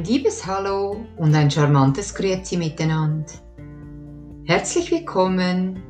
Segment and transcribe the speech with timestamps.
[0.00, 3.30] Ein liebes Hallo und ein charmantes Grüezi miteinander.
[4.46, 5.82] Herzlich willkommen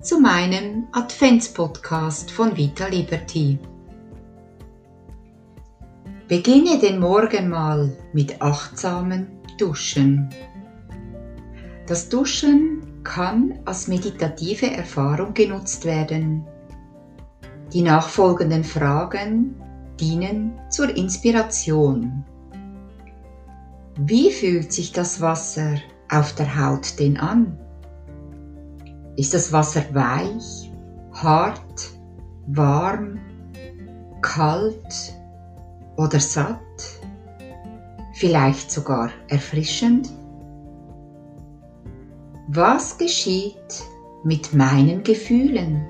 [0.00, 3.58] zu meinem Adventspodcast von Vita Liberty.
[6.28, 9.26] Beginne den Morgen mal mit achtsamen
[9.58, 10.30] Duschen.
[11.86, 16.46] Das Duschen kann als meditative Erfahrung genutzt werden.
[17.70, 19.62] Die nachfolgenden Fragen
[20.00, 22.24] dienen zur Inspiration.
[23.98, 25.74] Wie fühlt sich das Wasser
[26.10, 27.58] auf der Haut denn an?
[29.16, 30.72] Ist das Wasser weich,
[31.12, 31.90] hart,
[32.46, 33.20] warm,
[34.22, 35.14] kalt
[35.98, 36.58] oder satt?
[38.14, 40.10] Vielleicht sogar erfrischend?
[42.48, 43.82] Was geschieht
[44.24, 45.86] mit meinen Gefühlen?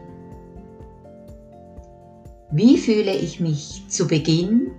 [2.51, 4.73] Wie fühle ich mich zu Beginn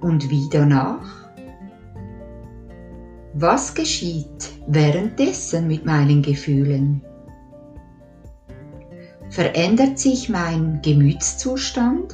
[0.00, 1.29] und wie danach?
[3.34, 7.00] Was geschieht währenddessen mit meinen Gefühlen?
[9.30, 12.12] Verändert sich mein Gemütszustand?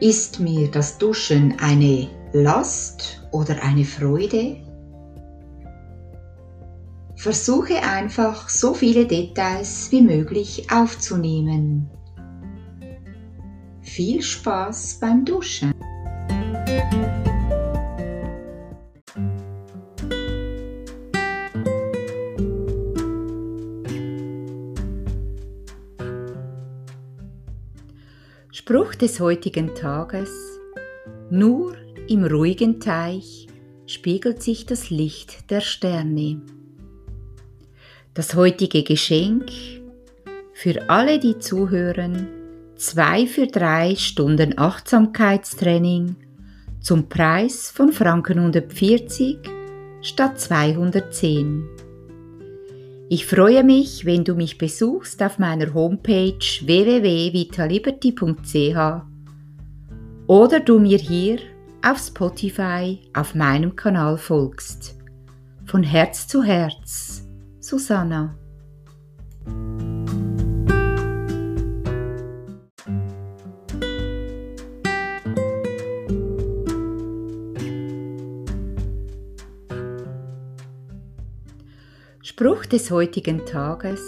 [0.00, 4.56] Ist mir das Duschen eine Last oder eine Freude?
[7.16, 11.88] Versuche einfach so viele Details wie möglich aufzunehmen.
[13.80, 15.72] Viel Spaß beim Duschen!
[28.66, 30.30] Spruch des heutigen Tages.
[31.28, 31.74] Nur
[32.08, 33.46] im ruhigen Teich
[33.86, 36.40] spiegelt sich das Licht der Sterne.
[38.14, 39.50] Das heutige Geschenk
[40.54, 42.26] für alle, die zuhören,
[42.76, 46.16] zwei für drei Stunden Achtsamkeitstraining
[46.80, 49.40] zum Preis von Franken 140
[50.00, 51.68] statt 210.
[53.10, 59.04] Ich freue mich, wenn du mich besuchst auf meiner Homepage www.vitaliberty.ch
[60.26, 61.38] oder du mir hier
[61.86, 64.96] auf Spotify auf meinem Kanal folgst.
[65.66, 67.28] Von Herz zu Herz,
[67.60, 68.34] Susanna.
[82.26, 84.00] Spruch des heutigen Tages.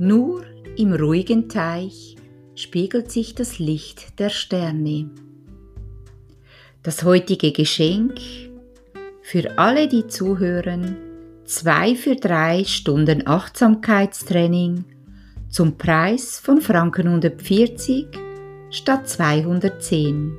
[0.00, 0.42] Nur
[0.76, 2.16] im ruhigen Teich
[2.56, 5.08] spiegelt sich das Licht der Sterne.
[6.82, 8.18] Das heutige Geschenk
[9.22, 10.96] für alle, die zuhören,
[11.44, 14.84] zwei für drei Stunden Achtsamkeitstraining
[15.48, 18.06] zum Preis von Franken 140
[18.70, 20.36] statt 210.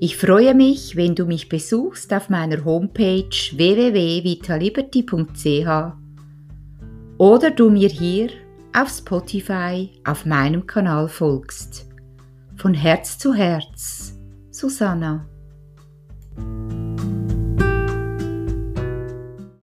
[0.00, 5.94] Ich freue mich, wenn du mich besuchst auf meiner Homepage www.vitaliberty.ch
[7.16, 8.30] oder du mir hier
[8.76, 11.86] auf Spotify auf meinem Kanal folgst.
[12.56, 14.18] Von Herz zu Herz,
[14.50, 15.24] Susanna.